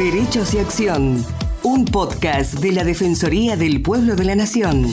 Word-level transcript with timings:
Derechos 0.00 0.54
y 0.54 0.58
Acción, 0.58 1.22
un 1.62 1.84
podcast 1.84 2.54
de 2.54 2.72
la 2.72 2.84
Defensoría 2.84 3.58
del 3.58 3.82
Pueblo 3.82 4.16
de 4.16 4.24
la 4.24 4.34
Nación. 4.34 4.86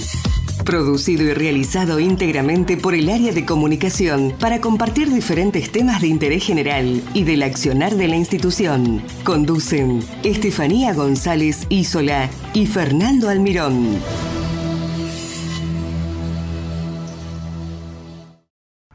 Producido 0.66 1.24
y 1.24 1.33
realizado 1.33 2.01
íntegramente 2.01 2.76
por 2.76 2.94
el 2.94 3.08
área 3.08 3.32
de 3.32 3.46
comunicación 3.46 4.33
para 4.38 4.59
compartir 4.59 5.09
diferentes 5.09 5.72
temas 5.72 6.01
de 6.01 6.08
interés 6.08 6.43
general 6.43 7.01
y 7.14 7.24
del 7.24 7.43
accionar 7.43 7.96
de 7.96 8.09
la 8.09 8.18
institución. 8.18 9.02
Conducen 9.23 10.04
Estefanía 10.24 10.93
González 10.93 11.68
Isola 11.70 12.30
y 12.54 12.66
Fernando 12.66 13.30
Almirón. 13.30 14.02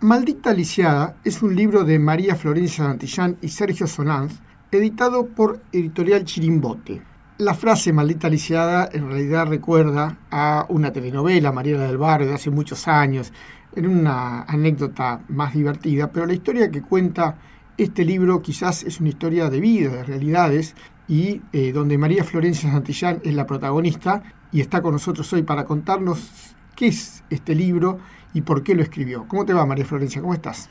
Maldita 0.02 0.52
Lisiada 0.52 1.16
es 1.24 1.42
un 1.42 1.56
libro 1.56 1.84
de 1.84 1.98
María 1.98 2.36
Florencia 2.36 2.84
Santillán 2.84 3.38
y 3.40 3.48
Sergio 3.48 3.86
Solanz, 3.86 4.34
editado 4.72 5.26
por 5.26 5.60
Editorial 5.70 6.24
Chirimbote. 6.24 7.02
La 7.38 7.54
frase 7.54 7.92
maldita 7.92 8.28
lisiada 8.30 8.88
en 8.90 9.08
realidad 9.08 9.46
recuerda 9.46 10.18
a 10.30 10.64
una 10.70 10.90
telenovela, 10.90 11.52
Mariela 11.52 11.86
del 11.86 11.98
Barrio, 11.98 12.28
de 12.28 12.34
hace 12.34 12.50
muchos 12.50 12.88
años, 12.88 13.32
en 13.76 13.86
una 13.86 14.42
anécdota 14.42 15.20
más 15.28 15.52
divertida, 15.52 16.10
pero 16.10 16.26
la 16.26 16.32
historia 16.32 16.70
que 16.70 16.80
cuenta 16.80 17.38
este 17.76 18.04
libro 18.04 18.40
quizás 18.40 18.82
es 18.84 19.00
una 19.00 19.10
historia 19.10 19.50
de 19.50 19.60
vida, 19.60 19.90
de 19.90 20.04
realidades, 20.04 20.74
y 21.06 21.42
eh, 21.52 21.72
donde 21.72 21.98
María 21.98 22.24
Florencia 22.24 22.70
Santillán 22.70 23.20
es 23.24 23.34
la 23.34 23.46
protagonista 23.46 24.22
y 24.52 24.60
está 24.60 24.80
con 24.80 24.92
nosotros 24.92 25.30
hoy 25.32 25.42
para 25.42 25.64
contarnos 25.64 26.54
qué 26.76 26.86
es 26.86 27.24
este 27.28 27.54
libro 27.54 27.98
y 28.32 28.42
por 28.42 28.62
qué 28.62 28.74
lo 28.74 28.82
escribió. 28.82 29.26
¿Cómo 29.28 29.44
te 29.44 29.52
va 29.52 29.66
María 29.66 29.84
Florencia? 29.84 30.22
¿Cómo 30.22 30.32
estás? 30.32 30.70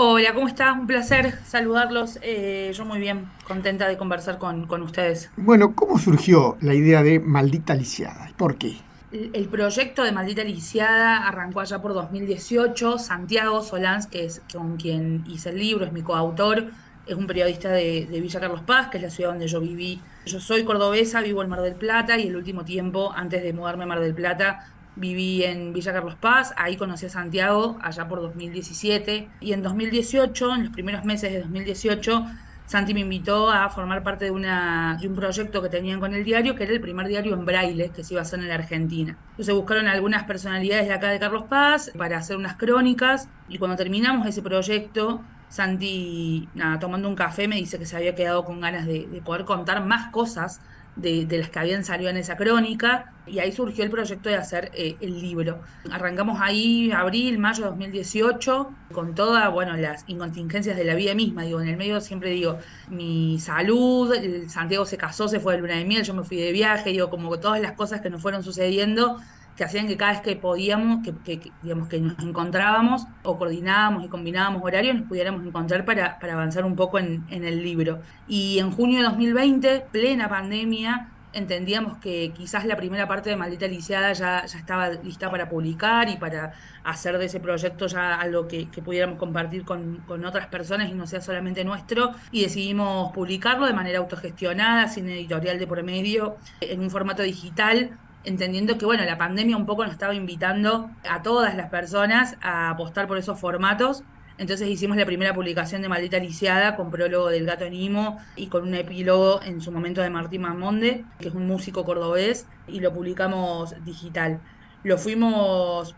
Hola, 0.00 0.32
¿cómo 0.32 0.46
estás? 0.46 0.78
Un 0.78 0.86
placer 0.86 1.40
saludarlos. 1.44 2.20
Eh, 2.22 2.70
yo 2.72 2.84
muy 2.84 3.00
bien, 3.00 3.28
contenta 3.48 3.88
de 3.88 3.96
conversar 3.96 4.38
con, 4.38 4.70
ustedes. 4.80 5.28
Bueno, 5.36 5.74
¿cómo 5.74 5.98
surgió 5.98 6.56
la 6.60 6.72
idea 6.72 7.02
de 7.02 7.18
Maldita 7.18 7.74
Lisiada? 7.74 8.30
¿Por 8.36 8.58
qué? 8.58 8.76
El, 9.10 9.48
proyecto 9.48 10.04
de 10.04 10.12
Maldita 10.12 10.44
Lisiada 10.44 11.26
arrancó 11.26 11.58
allá 11.58 11.82
por 11.82 11.94
2018. 11.94 12.96
Santiago 12.98 13.60
Solans, 13.64 14.06
que 14.06 14.24
es 14.24 14.40
con 14.52 14.76
quien 14.76 15.24
hice 15.26 15.50
el 15.50 15.58
libro, 15.58 15.84
es 15.84 15.90
mi 15.90 16.02
coautor, 16.02 16.70
es 17.04 17.16
un 17.16 17.26
periodista 17.26 17.70
de, 17.70 18.06
de, 18.08 18.20
Villa 18.20 18.38
Carlos 18.38 18.62
Paz, 18.62 18.90
que 18.90 18.98
es 18.98 19.02
la 19.02 19.10
ciudad 19.10 19.30
donde 19.30 19.48
yo 19.48 19.60
viví. 19.60 20.00
Yo 20.26 20.38
soy 20.38 20.62
cordobesa, 20.62 21.22
vivo 21.22 21.42
en 21.42 21.48
Mar 21.48 21.62
del 21.62 21.74
Plata 21.74 22.16
y 22.18 22.28
el 22.28 22.36
último 22.36 22.64
tiempo, 22.64 23.12
antes 23.16 23.42
de 23.42 23.52
mudarme 23.52 23.82
a 23.82 23.88
Mar 23.88 23.98
del 23.98 24.14
Plata, 24.14 24.64
viví 24.98 25.44
en 25.44 25.72
Villa 25.72 25.92
Carlos 25.92 26.16
Paz, 26.16 26.52
ahí 26.56 26.76
conocí 26.76 27.06
a 27.06 27.10
Santiago, 27.10 27.78
allá 27.80 28.08
por 28.08 28.20
2017, 28.20 29.28
y 29.40 29.52
en 29.52 29.62
2018, 29.62 30.54
en 30.54 30.64
los 30.64 30.72
primeros 30.72 31.04
meses 31.04 31.32
de 31.32 31.40
2018, 31.40 32.24
Santi 32.66 32.92
me 32.92 33.00
invitó 33.00 33.50
a 33.50 33.70
formar 33.70 34.02
parte 34.02 34.26
de, 34.26 34.30
una, 34.30 34.98
de 35.00 35.08
un 35.08 35.14
proyecto 35.14 35.62
que 35.62 35.70
tenían 35.70 36.00
con 36.00 36.12
el 36.12 36.22
diario, 36.22 36.54
que 36.54 36.64
era 36.64 36.72
el 36.72 36.80
primer 36.80 37.06
diario 37.06 37.32
en 37.32 37.46
braille 37.46 37.90
que 37.94 38.04
se 38.04 38.12
iba 38.12 38.20
a 38.20 38.24
hacer 38.24 38.40
en 38.40 38.48
la 38.48 38.56
Argentina. 38.56 39.16
Entonces 39.30 39.54
buscaron 39.54 39.86
algunas 39.86 40.24
personalidades 40.24 40.86
de 40.86 40.92
acá 40.92 41.08
de 41.08 41.18
Carlos 41.18 41.44
Paz 41.48 41.90
para 41.96 42.18
hacer 42.18 42.36
unas 42.36 42.56
crónicas, 42.56 43.28
y 43.48 43.56
cuando 43.58 43.76
terminamos 43.76 44.26
ese 44.26 44.42
proyecto, 44.42 45.22
Santi, 45.48 46.46
nada, 46.54 46.78
tomando 46.78 47.08
un 47.08 47.14
café, 47.14 47.48
me 47.48 47.56
dice 47.56 47.78
que 47.78 47.86
se 47.86 47.96
había 47.96 48.14
quedado 48.14 48.44
con 48.44 48.60
ganas 48.60 48.84
de, 48.84 49.06
de 49.06 49.22
poder 49.22 49.46
contar 49.46 49.82
más 49.86 50.12
cosas 50.12 50.60
de, 50.98 51.38
las 51.38 51.48
que 51.48 51.58
habían 51.58 51.84
salido 51.84 52.10
en 52.10 52.16
esa 52.16 52.36
crónica, 52.36 53.12
y 53.26 53.38
ahí 53.40 53.52
surgió 53.52 53.84
el 53.84 53.90
proyecto 53.90 54.28
de 54.28 54.36
hacer 54.36 54.70
eh, 54.74 54.96
el 55.00 55.20
libro. 55.20 55.60
Arrancamos 55.90 56.40
ahí 56.40 56.90
abril, 56.92 57.38
mayo 57.38 57.64
de 57.64 57.70
2018, 57.70 58.70
con 58.92 59.14
todas, 59.14 59.50
bueno, 59.52 59.76
las 59.76 60.04
incontingencias 60.08 60.76
de 60.76 60.84
la 60.84 60.94
vida 60.94 61.14
misma, 61.14 61.42
digo, 61.44 61.60
en 61.60 61.68
el 61.68 61.76
medio 61.76 62.00
siempre 62.00 62.30
digo, 62.30 62.58
mi 62.88 63.38
salud, 63.38 64.14
Santiago 64.48 64.86
se 64.86 64.96
casó, 64.96 65.28
se 65.28 65.40
fue 65.40 65.54
de 65.54 65.60
luna 65.60 65.76
de 65.76 65.84
miel, 65.84 66.02
yo 66.02 66.14
me 66.14 66.24
fui 66.24 66.38
de 66.38 66.52
viaje, 66.52 66.90
digo, 66.90 67.10
como 67.10 67.38
todas 67.38 67.60
las 67.60 67.72
cosas 67.72 68.00
que 68.00 68.10
nos 68.10 68.20
fueron 68.20 68.42
sucediendo, 68.42 69.18
que 69.58 69.64
hacían 69.64 69.88
que 69.88 69.96
cada 69.96 70.12
vez 70.12 70.20
que 70.20 70.36
podíamos, 70.36 71.00
que, 71.02 71.40
digamos 71.62 71.88
que 71.88 71.98
nos 71.98 72.16
encontrábamos 72.22 73.08
o 73.24 73.36
coordinábamos 73.36 74.04
y 74.04 74.08
combinábamos 74.08 74.62
horarios, 74.62 74.94
nos 74.94 75.08
pudiéramos 75.08 75.44
encontrar 75.44 75.84
para, 75.84 76.16
avanzar 76.22 76.64
un 76.64 76.76
poco 76.76 77.00
en, 77.00 77.24
el 77.28 77.60
libro. 77.60 78.00
Y 78.28 78.60
en 78.60 78.70
junio 78.70 78.98
de 78.98 79.04
2020, 79.06 79.86
plena 79.90 80.28
pandemia, 80.28 81.08
entendíamos 81.32 81.98
que 81.98 82.32
quizás 82.36 82.66
la 82.66 82.76
primera 82.76 83.08
parte 83.08 83.30
de 83.30 83.36
Maldita 83.36 83.66
Lisiada 83.66 84.12
ya, 84.12 84.46
ya 84.46 84.58
estaba 84.58 84.90
lista 84.90 85.28
para 85.28 85.48
publicar 85.48 86.08
y 86.08 86.16
para 86.16 86.52
hacer 86.84 87.18
de 87.18 87.26
ese 87.26 87.40
proyecto 87.40 87.88
ya 87.88 88.14
algo 88.14 88.46
que, 88.46 88.68
pudiéramos 88.84 89.18
compartir 89.18 89.64
con, 89.64 90.04
con, 90.06 90.24
otras 90.24 90.46
personas 90.46 90.88
y 90.88 90.94
no 90.94 91.08
sea 91.08 91.20
solamente 91.20 91.64
nuestro. 91.64 92.12
Y 92.30 92.42
decidimos 92.42 93.10
publicarlo 93.12 93.66
de 93.66 93.72
manera 93.72 93.98
autogestionada, 93.98 94.86
sin 94.86 95.08
editorial 95.08 95.58
de 95.58 95.66
por 95.66 95.82
medio, 95.82 96.36
en 96.60 96.78
un 96.78 96.90
formato 96.90 97.24
digital 97.24 97.98
entendiendo 98.24 98.78
que 98.78 98.84
bueno, 98.84 99.04
la 99.04 99.18
pandemia 99.18 99.56
un 99.56 99.66
poco 99.66 99.84
nos 99.84 99.92
estaba 99.92 100.14
invitando 100.14 100.90
a 101.08 101.22
todas 101.22 101.56
las 101.56 101.70
personas 101.70 102.36
a 102.42 102.70
apostar 102.70 103.06
por 103.06 103.18
esos 103.18 103.38
formatos. 103.38 104.02
Entonces 104.38 104.68
hicimos 104.68 104.96
la 104.96 105.04
primera 105.04 105.34
publicación 105.34 105.82
de 105.82 105.88
Maldita 105.88 106.18
Lisiada 106.18 106.76
con 106.76 106.90
prólogo 106.90 107.28
del 107.28 107.44
gato 107.44 107.68
Nimo 107.68 108.18
y 108.36 108.46
con 108.46 108.62
un 108.62 108.74
epílogo 108.74 109.40
en 109.42 109.60
su 109.60 109.72
momento 109.72 110.00
de 110.00 110.10
Martín 110.10 110.42
Mamonde, 110.42 111.04
que 111.18 111.28
es 111.28 111.34
un 111.34 111.46
músico 111.46 111.84
cordobés, 111.84 112.46
y 112.68 112.80
lo 112.80 112.92
publicamos 112.92 113.74
digital 113.84 114.40
lo 114.88 114.96
fuimos 114.96 115.94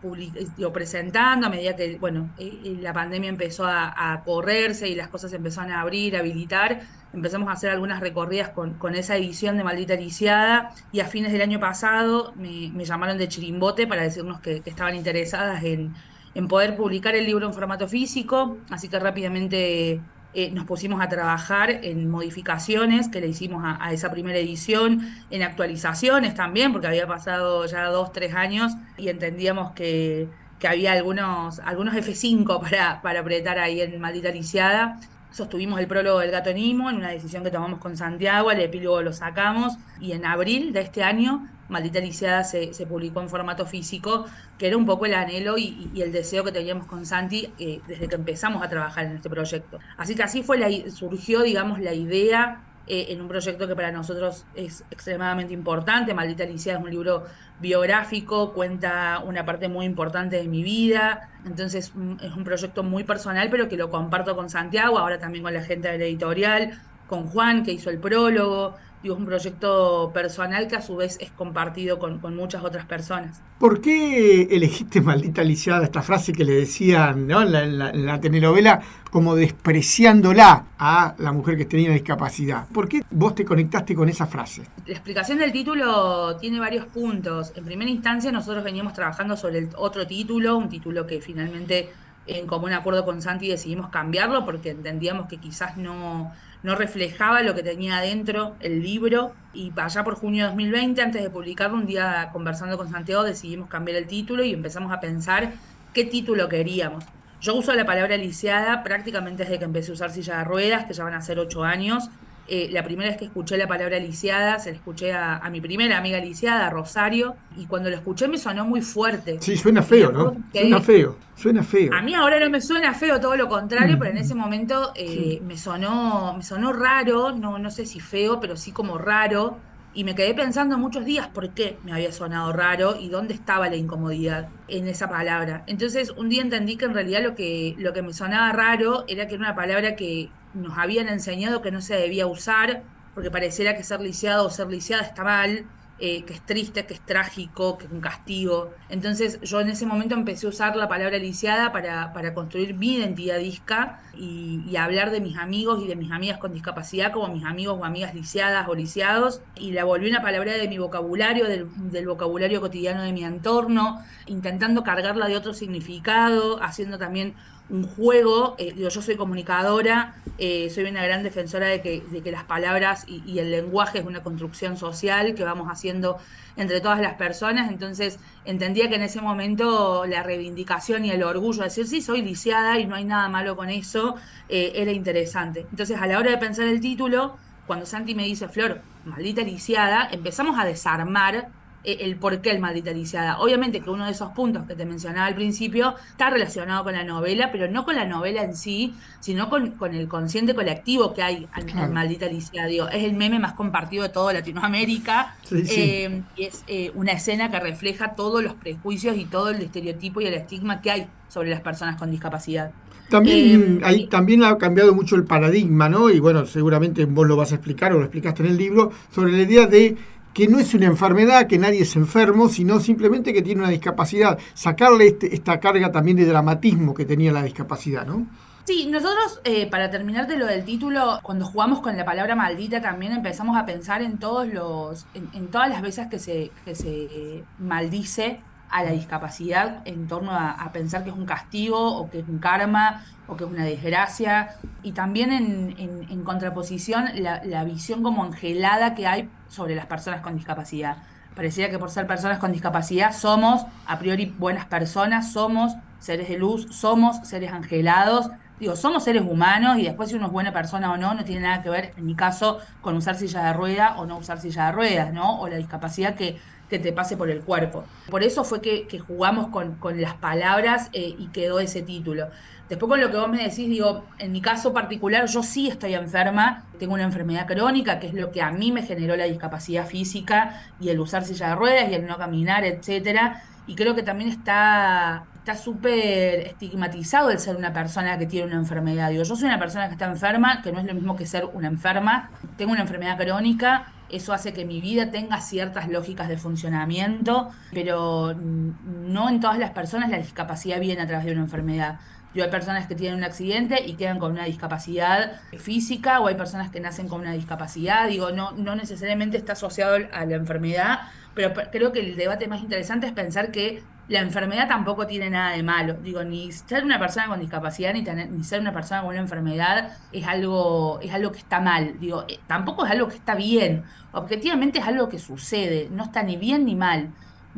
presentando 0.73 1.47
a 1.47 1.51
medida 1.51 1.77
que 1.77 1.97
bueno 1.99 2.31
eh, 2.39 2.59
eh, 2.65 2.79
la 2.81 2.93
pandemia 2.93 3.31
empezó 3.31 3.65
a, 3.65 4.23
correrse 4.25 4.89
y 4.89 4.97
las 4.97 5.09
cosas 5.09 5.33
empezaron 5.33 5.73
a 5.73 5.81
abrir, 5.81 6.17
a 6.17 6.19
habilitar. 6.19 6.81
Empezamos 7.13 7.49
a 7.49 7.53
hacer 7.53 7.71
algunas 7.71 8.01
recorridas 8.01 8.51
con, 8.51 8.95
esa 8.95 9.17
edición 9.17 9.57
de 9.57 9.65
Maldita 9.65 9.95
Lisiada 9.95 10.73
y 10.93 11.01
a 11.01 11.07
fines 11.07 11.33
del 11.33 11.43
año 11.43 11.61
pasado 11.61 12.35
me, 12.37 12.85
llamaron 12.85 13.17
de 13.17 13.29
Chirimbote 13.29 13.87
para 13.87 14.03
decirnos 14.03 14.41
que, 14.41 14.63
estaban 14.65 14.97
interesadas 14.97 15.63
en, 15.65 15.95
en 16.35 16.49
poder 16.49 16.77
publicar 16.77 17.15
el 17.15 17.27
libro 17.27 17.47
en 17.47 17.55
formato 17.55 17.89
físico, 17.89 18.59
así 18.71 18.89
que 18.89 18.99
rápidamente 18.99 20.01
eh, 20.33 20.51
nos 20.53 20.65
pusimos 20.65 21.01
a 21.01 21.09
trabajar 21.09 21.71
en 21.83 22.09
modificaciones 22.09 23.09
que 23.09 23.21
le 23.21 23.29
hicimos 23.29 23.63
a, 23.65 23.93
esa 23.93 24.11
primera 24.11 24.39
edición, 24.39 25.09
en 25.31 25.43
actualizaciones 25.43 26.35
también, 26.35 26.73
porque 26.73 26.87
había 26.87 27.07
pasado 27.07 27.67
ya 27.67 27.87
dos, 27.87 28.13
tres 28.13 28.35
años 28.35 28.73
y 28.97 29.09
entendíamos 29.09 29.73
que, 29.73 30.29
había 30.63 30.93
algunos, 30.93 31.59
algunos 31.61 31.95
F5 31.95 32.61
para, 32.61 33.01
para 33.03 33.21
apretar 33.21 33.59
ahí 33.59 33.81
en 33.81 33.99
Maldita 34.01 34.31
Lisiada. 34.31 35.01
Sostuvimos 35.33 35.79
el 35.81 35.87
prólogo 35.87 36.19
del 36.19 36.31
gato 36.31 36.53
Nimo 36.53 36.91
en 36.91 36.97
una 36.97 37.11
decisión 37.11 37.45
que 37.45 37.51
tomamos 37.51 37.79
con 37.79 37.97
Santiago, 37.97 38.51
el 38.51 38.61
epílogo 38.61 39.03
lo 39.03 39.13
sacamos 39.13 39.79
y 40.01 40.13
en 40.13 40.27
abril 40.27 40.73
de 40.73 40.81
este 40.81 41.03
año 41.03 41.49
Maldita 41.71 42.01
Lisiada 42.01 42.45
se, 42.45 42.75
se, 42.75 42.85
publicó 42.85 43.21
en 43.21 43.29
formato 43.29 43.65
físico, 43.65 44.27
que 44.59 44.67
era 44.67 44.77
un 44.77 44.87
poco 44.87 45.07
el 45.07 45.15
anhelo 45.15 45.57
y, 45.57 45.91
el 45.97 46.13
deseo 46.13 46.45
que 46.45 46.53
teníamos 46.53 46.87
con 46.87 47.07
Santi 47.07 47.53
eh, 47.59 47.81
desde 47.87 48.09
que 48.09 48.17
empezamos 48.17 48.63
a 48.63 48.69
trabajar 48.69 49.07
en 49.07 49.13
este 49.13 49.31
proyecto. 49.31 49.79
Así 49.97 50.15
que 50.15 50.23
así 50.23 50.43
fue 50.43 50.59
la, 50.59 50.69
surgió, 50.91 51.43
digamos, 51.43 51.79
la 51.79 51.95
idea 51.95 52.63
eh, 52.87 53.07
en 53.11 53.21
un 53.21 53.29
proyecto 53.29 53.69
que 53.69 53.77
para 53.77 53.93
nosotros 53.93 54.47
es 54.55 54.85
extremadamente 54.91 55.55
importante. 55.55 56.15
Maldita 56.15 56.45
Lisiada 56.45 56.79
es 56.79 56.85
un 56.85 56.91
libro 56.91 57.25
biográfico, 57.61 58.53
cuenta 58.53 59.23
una 59.25 59.45
parte 59.45 59.69
muy 59.69 59.87
importante 59.87 60.37
de 60.37 60.49
mi 60.49 60.63
vida, 60.63 61.31
entonces 61.45 61.93
mm, 61.95 62.17
es 62.23 62.35
un 62.35 62.45
proyecto 62.45 62.83
muy 62.83 63.05
personal, 63.05 63.49
pero 63.51 63.69
que 63.69 63.77
lo 63.77 63.91
comparto 63.91 64.35
con 64.35 64.51
Santiago, 64.51 64.99
ahora 64.99 65.19
también 65.19 65.45
con 65.45 65.55
la 65.55 65.63
gente 65.63 65.89
de 65.89 65.99
la 65.99 66.05
editorial, 66.05 66.81
con 67.11 67.27
Juan, 67.27 67.65
que 67.65 67.73
hizo 67.73 67.91
el 67.91 67.99
prólogo, 67.99 68.77
digo, 69.03 69.17
es 69.17 69.21
un 69.21 69.27
proyecto 69.27 70.13
personal 70.15 70.69
que 70.69 70.77
a 70.77 70.81
su 70.81 70.95
vez 70.95 71.19
es 71.21 71.33
compartido 71.33 71.99
con, 71.99 72.21
muchas 72.37 72.63
otras 72.63 72.87
personas. 72.87 73.43
¿Por 73.59 73.81
qué 73.81 74.43
elegiste 74.43 75.01
maldita 75.01 75.43
lisiada 75.43 75.83
esta 75.85 76.03
frase 76.03 76.33
que 76.33 76.45
le 76.45 76.53
decían 76.53 77.29
en, 77.29 78.07
la, 78.07 78.21
telenovela 78.21 78.81
como 79.11 79.35
despreciándola 79.35 80.67
a 80.79 81.17
la 81.19 81.33
mujer 81.33 81.57
que 81.57 81.65
tenía 81.65 81.91
discapacidad? 81.91 82.69
¿Por 82.69 82.89
qué 82.89 83.03
vos 83.11 83.35
te 83.35 83.45
conectaste 83.45 83.93
con 83.97 84.09
esa 84.09 84.29
frase? 84.29 84.63
La 84.87 84.93
explicación 84.93 85.39
del 85.39 85.51
título 85.51 86.37
tiene 86.37 86.61
varios 86.61 86.87
puntos. 86.87 87.53
En 87.57 87.65
primera 87.65 87.91
instancia 87.91 88.31
nosotros 88.31 88.63
veníamos 88.63 88.93
trabajando 88.93 89.37
sobre 89.37 89.59
el 89.59 89.71
otro 89.77 90.07
título, 90.07 90.57
un 90.57 90.69
título 90.69 91.09
que 91.09 91.21
finalmente 91.21 91.91
en 92.29 92.47
común 92.47 92.73
acuerdo 92.73 93.05
con 93.05 93.21
Santi 93.21 93.49
decidimos 93.49 93.89
cambiarlo 93.89 94.45
porque 94.45 94.71
entendíamos 94.71 95.27
que 95.27 95.39
quizás 95.39 95.77
no 95.77 96.33
no 96.63 96.75
reflejaba 96.75 97.43
lo 97.43 97.55
que 97.55 97.63
tenía 97.63 97.99
adentro 97.99 98.57
el 98.61 98.83
libro. 98.83 99.33
Y 99.55 99.73
allá 99.77 100.05
por 100.05 100.15
junio 100.15 100.45
de 100.45 100.51
2020, 100.51 101.03
antes 101.03 101.23
de 101.23 101.31
publicarlo, 101.31 101.77
un 101.77 101.87
día 101.87 102.31
conversando 102.33 102.77
con 102.77 102.91
Santiago, 102.91 103.23
decidimos 103.25 103.69
cambiar 103.69 103.97
el 103.97 104.07
título 104.07 104.45
y 104.45 104.53
empezamos 104.53 104.93
a 104.93 105.01
pensar 105.01 105.53
qué 105.95 106.05
título 106.05 106.49
queríamos. 106.49 107.05
Yo 107.41 107.55
uso 107.55 107.75
la 107.75 107.87
palabra 107.87 108.17
lisiada 108.17 108.83
prácticamente 108.83 109.45
desde 109.45 109.59
que 109.59 109.65
empecé 109.65 109.91
a 109.91 109.95
usar 109.95 110.11
silla 110.11 110.39
de 110.39 110.45
ruedas, 110.45 110.85
que 110.85 110.93
ya 110.93 111.05
van 111.05 111.15
a 111.15 111.23
ser 111.23 111.39
ocho 111.39 111.65
años. 111.65 112.11
Eh, 112.53 112.69
la 112.73 112.83
primera 112.83 113.09
vez 113.11 113.17
que 113.17 113.27
escuché 113.27 113.57
la 113.57 113.69
palabra 113.69 114.01
lisiada, 114.01 114.59
se 114.59 114.71
la 114.71 114.77
escuché 114.77 115.13
a, 115.13 115.49
mi 115.53 115.61
primera 115.61 115.97
amiga 115.97 116.19
lisiada, 116.19 116.69
Rosario, 116.69 117.37
y 117.57 117.67
cuando 117.67 117.89
la 117.91 117.97
escuché 117.97 118.27
me 118.27 118.39
sonó 118.39 118.65
muy 118.65 118.83
fuerte. 118.83 119.37
Sí, 119.41 119.57
suena 119.57 119.83
feo, 119.83 120.11
¿no? 120.11 120.37
Suena 120.53 120.81
feo, 120.81 121.17
suena 121.37 121.63
feo. 121.63 121.95
A 121.95 122.03
mí 122.03 122.13
ahora 122.13 122.41
no 122.41 122.51
me 122.51 122.61
suena 122.61 122.93
feo, 122.93 123.21
todo 123.21 123.37
lo 123.37 123.49
contrario, 123.49 123.97
pero 124.01 124.11
en 124.11 124.19
ese 124.19 124.35
momento 124.35 124.91
eh, 124.97 125.41
me, 125.47 125.57
sonó, 125.57 126.35
me 126.37 126.43
sonó 126.43 126.73
raro, 126.73 127.31
no, 127.31 127.57
no 127.61 127.71
sé 127.71 127.87
si 127.87 128.01
feo, 128.01 128.41
pero 128.41 128.57
sí 128.57 128.73
como 128.73 128.99
raro 128.99 129.59
y 129.93 130.05
me 130.05 130.15
quedé 130.15 130.35
pensando 130.35 130.79
muchos 130.79 131.05
días 131.05 131.29
por 131.29 131.51
qué 131.51 131.77
me 131.85 131.93
había 131.93 132.13
sonado 132.13 132.53
raro 132.53 132.97
y 132.99 133.09
dónde 133.09 133.35
estaba 133.35 133.69
la 133.69 133.77
incomodidad 133.77 134.49
en 134.69 134.89
esa 134.89 135.09
palabra. 135.09 135.65
Entonces 135.67 136.11
un 136.17 136.29
día 136.29 136.43
entendí 136.43 136.77
que 136.77 136.85
en 136.85 136.95
realidad 136.95 137.23
lo 137.23 137.35
que, 137.35 137.75
lo 137.79 137.93
que 137.93 138.03
me 138.03 138.13
sonaba 138.13 138.53
raro 138.53 139.05
era 139.09 139.27
que 139.27 139.35
era 139.35 139.45
una 139.45 139.55
palabra 139.55 139.97
que 139.97 140.31
nos 140.55 140.79
habían 140.79 141.09
enseñado 141.09 141.63
que 141.63 141.71
no 141.71 141.81
se 141.81 141.95
debía 141.95 142.27
usar, 142.27 142.83
porque 143.15 143.31
pareciera 143.31 143.77
que 143.77 143.85
ser 143.85 144.01
lisiado 144.01 144.47
o 144.47 144.51
ser 144.51 144.69
lisiada 144.69 145.03
está 145.03 145.25
mal, 145.25 145.67
eh, 146.03 146.25
que 146.25 146.33
es 146.33 146.41
triste, 146.41 146.87
que 146.87 146.95
es 146.95 147.01
trágico, 147.01 147.77
que 147.77 147.85
es 147.85 147.93
un 147.93 148.01
castigo. 148.01 148.73
Entonces 148.89 149.39
yo 149.43 149.61
en 149.61 149.69
ese 149.69 149.85
momento 149.85 150.15
empecé 150.15 150.47
a 150.47 150.49
usar 150.49 150.75
la 150.75 150.89
palabra 150.89 151.19
lisiada 151.19 151.73
para, 151.73 152.15
para 152.15 152.33
construir 152.33 152.73
mi 152.73 152.95
identidad 152.95 153.39
disca 153.39 154.01
y, 154.17 154.75
hablar 154.77 155.11
de 155.11 155.21
mis 155.21 155.37
amigos 155.37 155.83
y 155.85 155.87
de 155.87 155.97
mis 155.97 156.11
amigas 156.11 156.39
con 156.39 156.55
discapacidad 156.55 157.13
como 157.13 157.29
mis 157.29 157.45
amigos 157.45 157.79
o 157.79 157.85
amigas 157.85 158.15
lisiadas 158.15 158.67
o 158.67 158.75
lisiados. 158.75 159.43
Y 159.57 159.73
la 159.73 159.85
volví 159.85 160.09
una 160.09 160.23
palabra 160.23 160.55
de 160.55 160.69
mi 160.69 160.79
vocabulario, 160.79 161.47
del 161.47 162.07
vocabulario 162.07 162.63
cotidiano 162.63 163.03
de 163.03 163.13
mi 163.13 163.23
entorno, 163.23 164.03
intentando 164.25 164.83
cargarla 164.83 165.29
de 165.29 165.37
otro 165.37 165.53
significado, 165.53 166.63
haciendo 166.63 166.97
también 166.97 167.35
un 167.71 167.85
juego, 167.85 168.57
eh, 168.59 168.75
yo 168.77 168.91
soy 168.91 169.17
comunicadora, 169.17 170.17
eh, 170.39 170.69
soy 170.71 170.85
una 170.85 171.05
gran 171.05 171.23
defensora 171.23 171.67
de 171.67 171.81
que, 171.81 172.03
de 172.11 172.21
que 172.21 172.33
las 172.33 172.45
palabras 172.45 173.05
y, 173.07 173.39
el 173.39 173.51
lenguaje 173.51 174.01
es 174.01 174.05
una 174.05 174.23
construcción 174.23 174.77
social 174.77 175.35
que 175.35 175.45
vamos 175.45 175.69
haciendo 175.69 176.19
entre 176.57 176.81
todas 176.81 177.01
las 177.01 177.15
personas, 177.15 177.71
entonces 177.71 178.19
entendía 178.45 178.89
que 178.89 178.97
en 178.97 179.03
ese 179.03 179.21
momento 179.21 180.05
la 180.07 180.23
reivindicación 180.23 181.05
y 181.05 181.11
el 181.11 181.23
orgullo 181.23 181.59
de 181.59 181.65
decir, 181.65 181.87
sí, 181.87 182.03
soy 182.03 182.23
lisiada 182.23 182.79
y 182.79 182.87
no 182.87 182.97
hay 182.97 183.05
nada 183.05 183.29
malo 183.29 183.57
con 183.57 183.71
eso, 183.71 184.17
eh, 184.49 184.73
era 184.75 184.91
interesante. 184.91 185.67
Entonces 185.71 186.01
a 186.01 186.07
la 186.07 186.19
hora 186.19 186.33
de 186.33 186.39
pensar 186.39 186.67
el 186.67 186.81
título, 186.81 187.37
cuando 187.67 187.87
Santi 187.87 188.15
me 188.15 188.25
dice, 188.25 188.49
Flor, 188.49 188.83
maldita 189.05 189.43
lisiada, 189.43 190.09
empezamos 190.11 190.59
a 190.59 190.65
desarmar 190.65 191.49
el 191.85 192.17
por 192.17 192.41
qué 192.41 192.51
el 192.51 192.61
maldita 192.61 192.93
lisiada. 192.93 193.39
Obviamente 193.39 193.81
que 193.81 193.91
uno 193.91 194.05
de 194.05 194.13
esos 194.13 194.33
puntos 194.33 194.67
que 194.67 194.75
te 194.75 194.85
mencionaba 194.85 195.27
al 195.27 195.35
principio 195.35 195.95
está 196.11 196.31
relacionado 196.31 196.85
con 196.85 196.93
la 196.93 197.05
novela, 197.05 197.51
pero 197.53 197.71
no 197.71 197.85
con 197.85 197.97
la 197.97 198.05
novela 198.05 198.43
en 198.43 198.55
sí, 198.55 198.95
sino 199.21 199.49
con, 199.49 199.73
con 199.73 199.95
el 199.95 200.09
consciente 200.09 200.55
colectivo 200.55 201.15
que 201.15 201.23
hay 201.23 201.49
al, 201.53 201.91
maldita 201.91 202.27
lisiada. 202.27 202.69
es 202.69 203.05
el 203.05 203.15
meme 203.15 203.39
más 203.39 203.55
compartido 203.55 204.03
de 204.03 204.11
toda 204.11 204.33
Latinoamérica 204.33 205.37
eh, 205.51 206.23
y 206.37 206.45
es 206.45 206.65
eh, 206.67 206.93
una 206.95 207.13
escena 207.13 207.51
que 207.51 207.61
refleja 207.61 208.15
todos 208.15 208.43
los 208.43 208.55
prejuicios 208.55 209.17
y 209.17 209.25
todo 209.25 209.51
el 209.51 209.63
estereotipo 209.63 210.21
y 210.21 210.27
el 210.27 210.35
estigma 210.35 210.81
que 210.83 210.91
hay 210.91 211.07
sobre 211.29 211.51
las 211.51 211.61
personas 211.61 211.97
con 211.97 212.11
discapacidad. 212.11 212.73
También, 213.09 213.81
ahí, 213.83 214.07
también 214.07 214.45
ha 214.45 214.57
cambiado 214.57 214.95
mucho 214.95 215.17
el 215.17 215.25
paradigma, 215.25 215.89
¿no? 215.89 216.11
Y 216.11 216.21
bueno, 216.21 216.47
seguramente 216.47 217.07
vos 217.07 217.27
lo 217.27 217.37
vas 217.37 217.51
a 217.51 217.57
explicar 217.57 217.93
o 217.93 217.99
lo 217.99 218.05
explicaste 218.05 218.45
en 218.45 218.51
el 218.51 218.57
libro, 218.57 218.93
sobre 219.11 219.33
la 219.33 219.43
idea 219.43 219.67
de 219.67 219.97
que 220.33 220.49
no 220.49 220.59
es 220.59 220.75
una 220.75 220.87
enfermedad, 220.87 221.47
que 221.47 221.59
nadie 221.59 221.83
es 221.83 221.97
enfermo, 221.97 222.49
sino 222.49 222.81
simplemente 222.81 223.33
que 223.33 223.43
tiene 223.43 223.63
una 223.63 223.71
discapacidad. 223.71 224.39
Sacarle 224.55 225.09
este, 225.09 225.35
esta 225.35 225.61
carga 225.61 225.91
también 225.91 226.17
de 226.17 226.27
dramatismo 226.27 226.95
que 226.95 227.05
tenía 227.05 227.33
la 227.33 227.43
discapacidad, 227.43 228.07
¿no? 228.07 228.27
Sí, 228.65 228.87
nosotros, 228.87 229.41
eh, 229.45 229.69
para 229.69 229.91
terminar 229.91 230.29
de 230.29 230.37
lo 230.37 230.47
del 230.47 230.65
título, 230.65 231.19
cuando 231.23 231.47
jugamos 231.47 231.81
con 231.81 231.97
la 231.97 232.05
palabra 232.05 232.37
maldita, 232.37 232.81
también 232.81 233.13
empezamos 233.13 233.57
a 233.57 233.67
pensar 233.67 234.03
en 234.03 234.19
todos 234.19 234.47
los, 234.47 235.07
en, 235.15 235.49
todas 235.49 235.69
las 235.71 235.83
veces 235.83 236.07
que 236.09 236.19
se, 236.19 236.51
que 236.65 236.75
se 236.75 237.43
maldice 237.59 238.41
a 238.71 238.85
la 238.85 238.93
discapacidad 238.93 239.83
en 239.85 240.07
torno 240.07 240.33
a, 240.33 240.71
pensar 240.73 241.03
que 241.03 241.11
es 241.11 241.17
un 241.17 241.27
castigo 241.27 241.97
o 241.97 242.09
que 242.09 242.21
es 242.21 242.29
un 242.29 242.39
karma 242.39 243.05
o 243.27 243.37
que 243.37 243.45
es 243.45 243.51
una 243.51 243.65
desgracia 243.65 244.57
y 244.83 244.93
también 244.93 245.33
en, 245.33 246.25
contraposición 246.25 247.07
la, 247.17 247.65
visión 247.65 248.03
como 248.03 248.25
angelada 248.25 248.95
que 248.95 249.07
hay 249.07 249.29
sobre 249.49 249.75
las 249.75 249.87
personas 249.87 250.21
con 250.21 250.37
discapacidad. 250.37 250.99
Parecía 251.35 251.71
que 251.71 251.79
por 251.79 251.91
ser 251.91 252.07
personas 252.07 252.39
con 252.39 252.53
discapacidad 252.53 253.13
somos 253.13 253.65
a 253.87 253.99
priori 253.99 254.27
buenas 254.27 254.67
personas, 254.67 255.33
somos 255.33 255.75
seres 255.99 256.29
de 256.29 256.39
luz, 256.39 256.69
somos 256.71 257.19
seres 257.27 257.53
angelados. 257.53 258.31
Digo, 258.61 258.77
somos 258.77 259.03
seres 259.03 259.23
humanos 259.23 259.79
y 259.79 259.85
después 259.85 260.11
si 260.11 260.15
uno 260.15 260.27
es 260.27 260.33
buena 260.33 260.53
persona 260.53 260.93
o 260.93 260.97
no, 260.97 261.15
no 261.15 261.25
tiene 261.25 261.41
nada 261.41 261.63
que 261.63 261.71
ver, 261.71 261.95
en 261.97 262.07
mi 262.07 262.15
caso, 262.15 262.59
con 262.83 262.95
usar 262.95 263.17
silla 263.17 263.43
de 263.43 263.53
rueda 263.55 263.97
o 263.99 264.07
no 264.07 264.19
usar 264.19 264.39
silla 264.39 264.67
de 264.67 264.73
ruedas, 264.73 265.13
¿no? 265.13 265.41
O 265.41 265.49
la 265.49 265.57
discapacidad 265.57 266.15
que 266.15 266.39
que 266.71 266.79
te 266.79 266.93
pase 266.93 267.17
por 267.17 267.29
el 267.29 267.41
cuerpo. 267.41 267.85
Por 268.09 268.23
eso 268.23 268.45
fue 268.45 268.63
que, 268.63 268.99
jugamos 269.01 269.49
con, 269.49 269.77
las 270.01 270.15
palabras 270.15 270.89
eh, 270.93 271.15
y 271.19 271.27
quedó 271.29 271.59
ese 271.61 271.83
título. 271.83 272.29
Después 272.69 272.89
con 272.89 273.01
lo 273.01 273.11
que 273.11 273.17
vos 273.17 273.29
me 273.29 273.39
decís, 273.39 273.69
digo, 273.69 274.05
en 274.19 274.31
mi 274.31 274.41
caso 274.41 274.73
particular, 274.73 275.27
yo 275.27 275.43
sí 275.43 275.69
estoy 275.69 275.95
enferma, 275.95 276.65
tengo 276.79 276.95
una 276.95 277.03
enfermedad 277.03 277.49
crónica, 277.49 277.99
que 277.99 278.07
es 278.07 278.15
lo 278.15 278.31
que 278.31 278.41
a 278.41 278.53
mí 278.53 278.71
me 278.71 278.85
generó 278.85 279.17
la 279.17 279.25
discapacidad 279.25 279.87
física 279.87 280.63
y 280.81 280.91
el 280.91 281.01
usar 281.01 281.25
silla 281.25 281.49
de 281.49 281.55
ruedas 281.57 281.91
y 281.91 281.95
el 281.95 282.07
no 282.07 282.17
caminar, 282.17 282.65
etcétera. 282.65 283.43
Y 283.67 283.75
creo 283.75 283.97
que 283.97 284.05
también 284.05 284.31
está 284.31 285.25
está 285.41 285.57
súper 285.57 286.41
estigmatizado 286.47 287.31
el 287.31 287.39
ser 287.39 287.57
una 287.57 287.73
persona 287.73 288.17
que 288.19 288.27
tiene 288.27 288.47
una 288.47 288.57
enfermedad. 288.57 289.11
Digo, 289.11 289.25
yo 289.25 289.37
soy 289.37 289.47
una 289.47 289.59
persona 289.59 289.89
que 289.89 289.93
está 289.93 290.07
enferma, 290.07 290.63
que 290.63 290.71
no 290.71 290.79
es 290.79 290.87
lo 290.87 290.95
mismo 290.95 291.17
que 291.17 291.27
ser 291.27 291.47
una 291.47 291.67
enferma. 291.67 292.31
Tengo 292.57 292.73
una 292.73 292.83
enfermedad 292.83 293.19
crónica 293.19 293.87
eso 294.11 294.33
hace 294.33 294.53
que 294.53 294.65
mi 294.65 294.81
vida 294.81 295.11
tenga 295.11 295.41
ciertas 295.41 295.89
lógicas 295.89 296.29
de 296.29 296.37
funcionamiento, 296.37 297.51
pero 297.73 298.35
no 298.35 299.29
en 299.29 299.41
todas 299.41 299.59
las 299.59 299.71
personas 299.71 300.11
la 300.11 300.19
discapacidad 300.19 300.81
viene 300.81 301.03
a 301.03 301.07
través 301.07 301.27
de 301.27 301.33
una 301.33 301.43
enfermedad. 301.43 302.01
Yo 302.35 302.45
hay 302.45 302.51
personas 302.51 302.87
que 302.87 302.95
tienen 302.95 303.19
un 303.19 303.25
accidente 303.25 303.85
y 303.85 303.95
quedan 303.95 304.19
con 304.19 304.33
una 304.33 304.45
discapacidad 304.45 305.41
física 305.59 306.21
o 306.21 306.29
hay 306.29 306.37
personas 306.37 306.71
que 306.71 306.81
nacen 306.81 307.09
con 307.09 307.21
una 307.21 307.33
discapacidad. 307.33 308.09
Digo, 308.09 308.31
no, 308.31 308.53
no 308.53 308.77
necesariamente 308.77 309.37
está 309.37 309.55
asociado 309.55 309.97
a 310.13 310.25
la 310.25 310.37
enfermedad, 310.37 311.01
pero 311.35 311.53
creo 311.73 311.93
que 311.93 312.01
el 312.01 312.17
debate 312.17 312.47
más 312.47 312.61
interesante 312.61 313.07
es 313.07 313.13
pensar 313.13 313.51
que 313.51 313.83
la 314.11 314.19
enfermedad 314.19 314.67
tampoco 314.67 315.07
tiene 315.07 315.31
nada 315.31 315.53
de 315.57 315.63
malo. 315.63 315.95
Digo, 316.03 316.25
ni 316.25 316.51
ser 316.51 316.85
una 316.85 316.99
persona 316.99 317.29
con 317.29 317.39
discapacidad 317.39 317.95
ni, 317.95 318.03
ni 318.03 318.43
ser 318.43 318.61
una 318.61 318.73
persona 318.73 319.03
con 319.03 319.11
una 319.11 319.21
enfermedad 319.21 319.93
es 320.11 320.27
algo, 320.27 320.99
es 321.01 321.15
algo 321.15 321.31
que 321.31 321.39
está 321.39 321.61
mal. 321.61 321.95
Digo, 322.01 322.25
eh, 322.27 322.41
tampoco 322.49 322.85
es 322.85 322.91
algo 322.91 323.07
que 323.07 323.15
está 323.15 323.37
bien. 323.37 323.85
Objetivamente 324.13 324.81
es 324.81 324.87
algo 324.87 325.09
que 325.09 325.21
sucede, 325.21 325.89
no 325.93 326.03
está 326.03 326.25
ni 326.25 326.37
bien 326.37 326.65
ni 326.65 326.75
mal. 326.75 327.11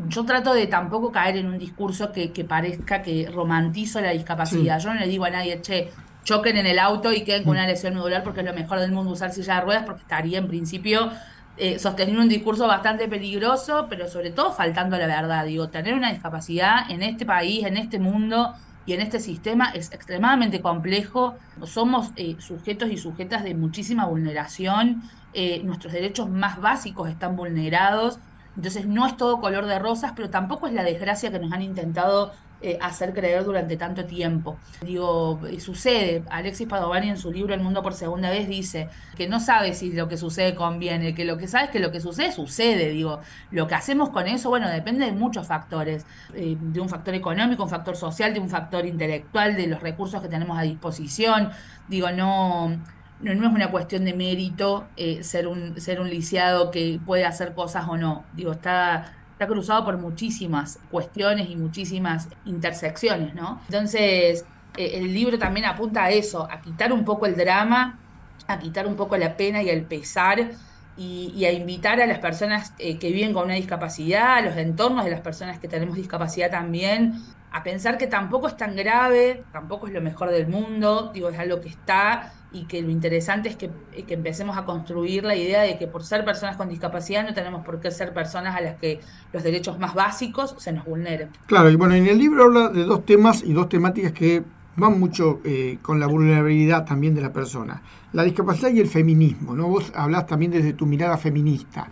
Yo 0.08 0.26
trato 0.26 0.52
de 0.52 0.66
tampoco 0.66 1.10
caer 1.10 1.38
en 1.38 1.46
un 1.46 1.58
discurso 1.58 2.12
que, 2.12 2.28
parezca 2.46 3.00
que 3.00 3.31
romantizo 3.32 4.02
la 4.02 4.10
discapacidad. 4.10 4.78
Yo 4.78 4.93
no 4.93 5.00
le 5.00 5.08
digo 5.08 5.25
a 5.25 5.31
nadie, 5.31 5.62
che, 5.62 5.90
choquen 6.22 6.58
en 6.58 6.66
el 6.66 6.78
auto 6.78 7.12
y 7.12 7.22
queden 7.25 7.44
con 7.44 7.52
una 7.52 7.66
lesión 7.66 7.94
medular 7.94 8.22
porque 8.22 8.40
es 8.40 8.46
lo 8.46 8.52
mejor 8.52 8.78
del 8.78 8.93
mundo 8.93 9.12
usar 9.12 9.32
silla 9.32 9.55
de 9.56 9.60
ruedas 9.62 9.84
porque 9.84 10.02
estaría 10.02 10.38
en 10.38 10.48
principio 10.48 11.10
eh, 11.58 11.79
sosteniendo 11.79 12.22
un 12.22 12.29
discurso 12.29 12.67
bastante 12.67 13.08
peligroso, 13.08 13.86
pero 13.88 14.08
sobre 14.08 14.31
todo 14.31 14.53
faltando 14.53 14.96
a 14.96 14.98
la 14.98 15.06
verdad. 15.06 15.44
Digo, 15.44 15.69
tener 15.69 15.94
una 15.94 16.10
discapacidad 16.10 16.91
en 16.91 17.03
este 17.03 17.26
país, 17.26 17.67
en 17.67 17.76
este 17.76 17.98
mundo 17.98 18.55
y 18.86 18.94
en 18.94 19.00
este 19.00 19.20
sistema 19.20 19.70
es 19.74 19.93
extremadamente 19.93 20.60
complejo. 20.60 21.34
Somos 21.65 22.10
eh, 22.17 22.36
sujetos 22.38 22.91
y 22.91 22.96
sujetas 22.96 23.44
de 23.44 23.55
muchísima 23.55 24.06
vulneración. 24.06 25.03
Eh, 25.34 25.60
nuestros 25.65 25.93
derechos 25.93 26.29
más 26.31 26.60
básicos 26.60 27.10
están 27.10 27.36
vulnerados. 27.36 28.19
Entonces 28.56 28.86
no 28.86 29.06
es 29.06 29.17
todo 29.17 29.41
color 29.41 29.67
de 29.67 29.79
rosas, 29.79 30.12
pero 30.17 30.31
tampoco 30.31 30.67
es 30.67 30.72
la 30.72 30.84
desgracia 30.84 31.31
que 31.31 31.38
nos 31.38 31.53
han 31.53 31.62
intentado 31.62 32.32
eh, 32.64 32.78
hacer 32.81 33.12
creer 33.12 33.42
durante 33.44 33.76
tanto 33.76 34.04
tiempo. 34.04 34.56
Digo, 34.82 35.40
eh, 35.48 35.58
sucede, 35.58 36.22
Alexis 36.31 36.69
Padovani 36.69 37.08
en 37.08 37.19
su 37.19 37.32
libro 37.32 37.54
El 37.54 37.60
Mundo 37.60 37.82
por 37.82 37.92
Segunda 37.92 38.31
Vez 38.31 38.46
dice 38.46 38.88
que 39.16 39.26
no 39.26 39.40
sabe 39.40 39.74
si 39.74 39.92
lo 39.92 40.08
que 40.08 40.16
sucede 40.16 40.54
conviene, 40.54 41.12
que 41.12 41.24
lo 41.24 41.36
que 41.38 41.48
sabe 41.48 41.64
es 41.64 41.70
que 41.70 41.81
lo 41.81 41.90
que 41.90 41.98
sucede 41.98 42.31
sucede, 42.31 42.90
digo, 42.90 43.19
lo 43.50 43.66
que 43.66 43.74
hacemos 43.74 44.10
con 44.10 44.28
eso, 44.28 44.48
bueno, 44.48 44.69
depende 44.69 45.06
de 45.06 45.10
muchos 45.10 45.48
factores, 45.48 46.06
eh, 46.34 46.56
de 46.60 46.81
un 46.81 46.88
factor 46.88 47.14
económico, 47.14 47.64
un 47.64 47.69
factor 47.69 47.96
social, 47.96 48.32
de 48.32 48.38
un 48.38 48.48
factor 48.48 48.86
intelectual, 48.86 49.56
de 49.56 49.66
los 49.66 49.81
recursos 49.81 50.22
que 50.22 50.28
tenemos 50.28 50.56
a 50.56 50.62
disposición, 50.62 51.50
digo, 51.88 52.12
no... 52.12 52.78
No, 53.20 53.31
es 53.31 53.38
una 53.38 53.70
cuestión 53.70 54.04
de 54.04 54.14
mérito 54.14 54.88
ser, 55.20 55.46
un, 55.46 55.81
ser 55.81 56.00
un 56.00 56.10
lisiado 56.10 56.72
que 56.72 56.98
puede 57.06 57.24
hacer 57.24 57.54
cosas 57.54 57.86
o 57.88 57.96
no. 57.96 58.24
Digo, 58.34 58.50
está 58.50 59.12
está 59.32 59.46
cruzado 59.46 59.84
por 59.84 59.98
muchísimas 59.98 60.79
cuestiones 60.91 61.51
y 61.51 61.56
muchísimas 61.56 62.29
intersecciones, 62.44 63.34
¿no? 63.34 63.60
Entonces, 63.67 64.44
eh, 64.77 64.93
el 64.94 65.12
libro 65.12 65.39
también 65.39 65.67
apunta 65.67 66.05
a 66.05 66.10
eso, 66.10 66.48
a 66.51 66.60
quitar 66.60 66.93
un 66.93 67.05
poco 67.05 67.27
el 67.27 67.36
drama, 67.36 67.98
a 68.46 68.58
quitar 68.58 68.86
un 68.86 68.96
poco 68.96 69.17
la 69.17 69.36
pena 69.36 69.62
y 69.62 69.69
el 69.69 69.84
pesar 69.84 70.51
y, 70.96 71.44
a 71.44 71.53
invitar 71.53 72.01
a 72.01 72.06
las 72.06 72.19
personas 72.19 72.74
eh, 72.79 72.98
que 72.98 73.10
viven 73.10 73.32
con 73.32 73.44
una 73.44 73.55
discapacidad, 73.55 74.36
a 74.36 74.43
los 74.43 74.56
entornos 74.56 75.05
de 75.05 75.10
las 75.10 75.20
personas 75.20 75.58
que 75.58 75.69
tenemos 75.69 75.96
discapacidad 75.96 76.51
también, 76.51 77.15
a 77.51 77.62
pensar 77.62 77.98
que 77.98 78.06
tampoco 78.06 78.48
es 78.48 78.56
tan 78.56 78.77
grave, 78.77 79.43
tampoco 79.53 79.86
es 79.86 79.93
lo 79.93 80.01
mejor 80.01 80.31
del 80.31 80.46
mundo, 80.46 81.10
digo, 81.12 81.29
es 81.29 81.39
algo 81.39 81.60
que 81.60 81.69
está 81.69 82.32
y 82.52 82.64
que 82.64 82.82
lo 82.82 82.90
interesante 82.90 83.48
es 83.48 83.56
que, 83.56 83.70
eh, 83.92 84.04
que, 84.04 84.14
empecemos 84.14 84.56
a 84.56 84.64
construir 84.64 85.24
la 85.24 85.36
idea 85.36 85.62
de 85.62 85.78
que 85.78 85.86
por 85.86 86.04
ser 86.04 86.24
personas 86.24 86.56
con 86.56 86.68
discapacidad 86.68 87.24
no 87.24 87.34
tenemos 87.34 87.64
por 87.64 87.80
qué 87.80 87.90
ser 87.90 88.12
personas 88.12 88.56
a 88.56 88.60
las 88.60 88.76
que 88.76 89.00
los 89.32 89.42
derechos 89.42 89.78
más 89.78 89.94
básicos 89.94 90.54
se 90.58 90.72
nos 90.72 90.84
vulneren. 90.84 91.30
Claro, 91.46 91.70
y 91.70 91.76
bueno, 91.76 91.94
en 91.94 92.06
el 92.06 92.18
libro 92.18 92.44
habla 92.44 92.68
de 92.68 92.84
dos 92.84 93.04
temas 93.04 93.42
y 93.42 93.52
dos 93.52 93.68
temáticas 93.68 94.12
que 94.12 94.42
van 94.76 94.98
mucho 94.98 95.40
eh, 95.44 95.78
con 95.82 96.00
la 96.00 96.06
vulnerabilidad 96.06 96.84
también 96.84 97.14
de 97.14 97.20
la 97.20 97.32
persona. 97.32 97.82
La 98.12 98.22
discapacidad 98.22 98.70
y 98.70 98.80
el 98.80 98.88
feminismo, 98.88 99.54
¿no? 99.54 99.68
Vos 99.68 99.92
hablás 99.94 100.26
también 100.26 100.52
desde 100.52 100.72
tu 100.72 100.86
mirada 100.86 101.16
feminista. 101.16 101.90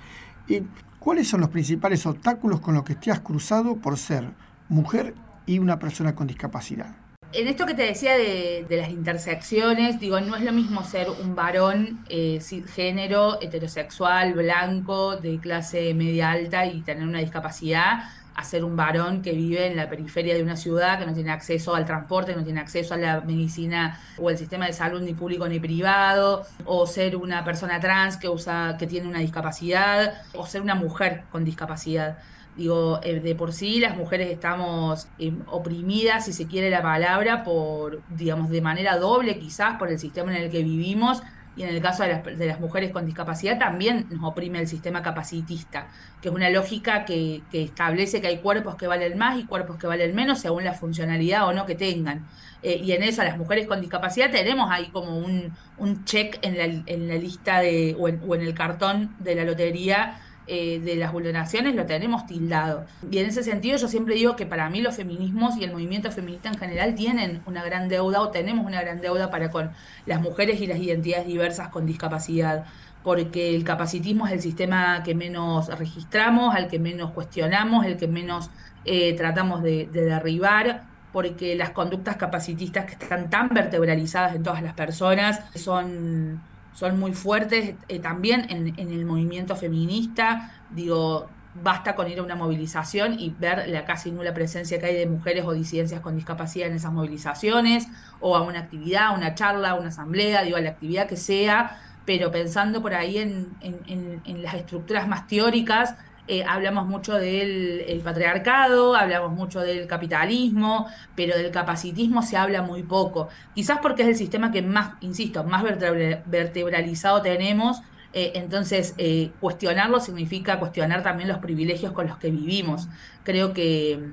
¿Y 0.49 0.63
¿Cuáles 1.01 1.29
son 1.29 1.41
los 1.41 1.49
principales 1.49 2.05
obstáculos 2.05 2.61
con 2.61 2.75
los 2.75 2.85
que 2.85 2.95
te 2.95 3.11
has 3.11 3.21
cruzado 3.21 3.77
por 3.77 3.97
ser 3.97 4.35
mujer 4.69 5.15
y 5.47 5.59
una 5.59 5.79
persona 5.79 6.15
con 6.15 6.27
discapacidad? 6.27 6.95
En 7.33 7.47
esto 7.47 7.65
que 7.65 7.75
te 7.75 7.83
decía 7.83 8.17
de, 8.17 8.67
las 8.71 8.91
intersecciones, 8.91 10.01
digo, 10.01 10.21
no 10.21 10.35
es 10.35 10.43
lo 10.43 10.53
mismo 10.53 10.83
ser 10.83 11.09
un 11.09 11.37
varón 11.37 12.05
eh, 12.09 12.41
género, 12.75 13.41
heterosexual, 13.41 14.33
blanco, 14.33 15.17
de 15.17 15.39
clase 15.39 15.95
media 15.95 16.33
alta 16.33 16.67
y 16.67 16.81
tener 16.81 17.07
una 17.07 17.21
discapacidad, 17.21 18.01
a 18.35 18.43
ser 18.43 18.65
un 18.65 18.75
varón 18.75 19.23
que 19.23 19.31
vive 19.31 19.69
en 19.69 19.77
la 19.77 19.89
periferia 19.89 20.35
de 20.35 20.43
una 20.43 20.57
ciudad, 20.57 20.99
que 20.99 21.07
no 21.07 21.15
tiene 21.15 21.31
acceso 21.31 21.77
al 21.77 21.85
transporte, 21.85 22.35
no 22.35 22.43
tiene 22.43 22.59
acceso 22.59 22.95
a 22.95 22.97
la 22.97 23.21
medicina 23.21 24.01
o 24.19 24.29
el 24.29 24.37
sistema 24.37 24.67
de 24.67 24.73
salud 24.73 25.01
ni 25.01 25.15
público 25.15 25.47
ni 25.47 25.61
privado, 25.61 26.45
o 26.65 26.85
ser 26.89 27.15
una 27.15 27.45
persona 27.45 27.79
trans 27.79 28.17
que 28.17 28.29
usa, 28.29 28.77
que 28.77 28.89
tiene 28.89 29.07
una 29.07 29.21
discapacidad, 29.21 30.15
o 30.35 30.47
ser 30.47 30.63
una 30.63 30.75
mujer 30.75 31.23
con 31.31 31.45
discapacidad. 31.45 32.19
Digo, 32.61 33.01
eh, 33.03 33.21
de 33.21 33.35
por 33.35 33.55
sí 33.55 33.81
las 33.81 33.97
mujeres 33.97 34.31
estamos 34.31 35.09
eh, 35.19 35.33
oprimidas, 35.47 36.27
si 36.27 36.35
se 36.35 36.47
quiere 36.47 36.69
la 36.69 36.83
palabra, 36.83 37.43
por, 37.43 38.03
digamos, 38.11 38.51
de 38.51 38.61
manera 38.61 38.99
doble 38.99 39.39
quizás 39.39 39.79
por 39.79 39.89
el 39.89 39.99
sistema 39.99 40.37
en 40.37 40.43
el 40.43 40.51
que 40.51 40.63
vivimos, 40.63 41.23
y 41.57 41.63
en 41.63 41.71
el 41.71 41.81
caso 41.81 42.03
de 42.03 42.11
las, 42.11 42.23
de 42.23 42.47
las, 42.47 42.61
mujeres 42.61 42.91
con 42.91 43.07
discapacidad 43.07 43.59
también 43.59 44.09
nos 44.11 44.23
oprime 44.25 44.61
el 44.61 44.69
sistema 44.69 45.03
capacitista, 45.03 45.89
que 46.21 46.29
es 46.29 46.35
una 46.35 46.51
lógica 46.51 47.07
que, 47.07 47.41
establece 47.51 48.21
que 48.21 48.27
hay 48.27 48.41
cuerpos 48.41 48.77
que 48.77 48.87
valen 48.87 49.17
más 49.17 49.39
y 49.39 49.47
cuerpos 49.47 49.79
que 49.79 49.87
valen 49.87 50.15
menos 50.15 50.41
según 50.41 50.63
la 50.65 50.75
funcionalidad 50.75 51.49
o 51.49 51.55
no 51.55 51.65
que 51.65 51.77
tengan. 51.77 52.27
Eh, 52.63 52.79
y 52.85 52.93
en 52.93 53.03
eso 53.03 53.25
las 53.25 53.39
mujeres 53.39 53.67
con 53.67 53.81
discapacidad 53.81 54.31
tenemos 54.31 54.71
ahí 54.71 54.91
como 54.91 55.17
un, 55.17 55.57
un 55.79 56.05
check 56.05 56.39
en 56.43 56.59
la, 56.59 56.65
en 56.85 57.09
la 57.09 57.15
lista 57.15 57.61
de, 57.61 57.97
o 57.99 58.07
en 58.07 58.43
el 58.43 58.53
cartón 58.53 59.17
de 59.19 59.35
la 59.35 59.45
lotería 59.45 60.21
eh, 60.53 60.81
de 60.81 60.97
las 60.97 61.13
vulneraciones 61.13 61.77
lo 61.77 61.87
tenemos 61.87 62.27
tildado. 62.27 62.85
Y 63.09 63.19
en 63.19 63.27
ese 63.27 63.45
sentido 63.45 63.79
yo 63.79 63.87
siempre 63.87 64.17
digo 64.17 64.35
que 64.35 64.47
para 64.47 64.69
mí 64.69 64.81
los 64.81 64.97
feminismos 64.97 65.57
y 65.57 65.63
el 65.63 65.71
movimiento 65.71 66.11
feminista 66.11 66.49
en 66.49 66.59
general 66.59 66.97
tienen 66.97 67.41
una 67.47 67.63
gran 67.63 67.89
deuda 67.89 68.21
o 68.21 68.31
tenemos 68.31 68.67
una 68.67 68.81
gran 68.83 69.01
deuda 69.01 69.31
para 69.31 69.49
con 69.53 69.71
las 70.07 70.21
mujeres 70.21 70.61
y 70.61 70.67
las 70.67 70.81
identidades 70.81 71.29
diversas 71.29 71.69
con 71.69 71.87
discapacidad 71.87 72.65
porque 73.05 73.55
el 73.55 73.63
capacitismo 73.63 74.27
es 74.27 74.33
el 74.33 74.41
sistema 74.43 75.05
que 75.05 75.15
menos 75.15 75.69
registramos, 75.79 76.53
al 76.53 76.67
que 76.67 76.81
menos 76.81 77.13
cuestionamos, 77.13 77.87
el 77.87 77.97
que 77.97 78.09
menos 78.09 78.51
eh, 78.85 79.15
tratamos 79.15 79.63
de, 79.63 79.87
de 79.87 80.05
derribar, 80.05 80.83
porque 81.13 81.55
las 81.55 81.71
conductas 81.71 82.17
capacitistas 82.17 82.87
que 82.87 82.93
están 82.95 83.31
tan 83.31 83.51
vertebralizadas 83.51 84.35
en 84.35 84.43
todas 84.43 84.63
las 84.63 84.75
personas 84.75 85.41
son 85.55 86.43
son 86.73 86.99
muy 86.99 87.13
fuertes 87.13 87.75
eh, 87.89 87.99
también 87.99 88.47
en, 88.51 88.79
el 88.79 89.05
movimiento 89.05 89.57
feminista. 89.57 90.53
Digo, 90.71 91.29
basta 91.63 91.95
con 91.97 92.09
ir 92.11 92.19
a 92.21 92.23
una 92.23 92.37
movilización 92.37 93.19
y 93.19 93.31
ver 93.31 93.69
la 93.69 93.85
casi 93.85 94.13
nula 94.13 94.33
presencia 94.33 94.79
que 94.79 94.87
hay 94.87 94.97
de 94.97 95.07
mujeres 95.07 95.45
o 95.45 95.53
disidencias 95.53 96.01
con 96.01 96.17
discapacidad 96.17 96.69
en 96.69 96.75
esas 96.75 96.93
movilizaciones, 96.93 97.89
o 98.21 98.37
a 98.37 98.43
una 98.43 98.61
actividad, 98.61 99.15
una 99.15 99.35
charla, 99.35 99.75
una 99.75 99.89
asamblea, 99.89 100.43
digo, 100.43 100.57
a 100.57 100.61
la 100.61 100.71
actividad 100.71 101.07
que 101.07 101.17
sea, 101.17 101.79
pero 102.05 102.31
pensando 102.31 102.83
por 102.83 102.95
ahí 102.95 103.19
en, 103.19 103.49
en 103.61 104.43
las 104.43 104.55
estructuras 104.55 105.07
más 105.07 105.27
teóricas 105.27 105.95
eh, 106.31 106.45
hablamos 106.47 106.87
mucho 106.87 107.15
del 107.15 108.01
patriarcado, 108.05 108.95
hablamos 108.95 109.33
mucho 109.33 109.59
del 109.59 109.89
capitalismo, 109.89 110.87
pero 111.17 111.37
del 111.37 111.51
capacitismo 111.51 112.23
se 112.23 112.37
habla 112.37 112.63
muy 112.63 112.85
poco. 112.85 113.29
Quizás 113.53 113.81
porque 113.83 114.03
es 114.03 114.09
el 114.09 114.15
sistema 114.17 114.53
que 114.53 114.63
más, 114.63 114.93
insisto, 115.01 115.43
más 115.43 115.65
vertebralizado 115.65 117.21
tenemos. 117.21 117.83
Eh, 118.13 118.31
entonces, 118.37 118.95
eh, 118.97 119.33
cuestionarlo 119.41 119.99
significa 119.99 120.61
cuestionar 120.61 121.03
también 121.03 121.29
los 121.29 121.39
privilegios 121.39 121.91
con 121.91 122.07
los 122.07 122.17
que 122.19 122.31
vivimos. 122.31 122.89
Creo 123.25 123.53
que, 123.53 124.13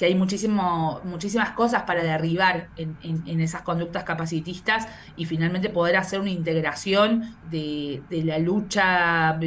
hay 0.00 0.14
muchísimo, 0.14 1.02
muchísimas 1.04 1.50
cosas 1.50 1.82
para 1.82 2.02
derribar 2.02 2.70
en, 2.78 2.96
en, 3.02 3.40
esas 3.42 3.60
conductas 3.60 4.02
capacitistas 4.04 4.88
y 5.14 5.26
finalmente 5.26 5.68
poder 5.68 5.96
hacer 5.98 6.20
una 6.20 6.30
integración 6.30 7.36
de, 7.50 8.02
de 8.08 8.24
la 8.24 8.38
lucha 8.38 9.38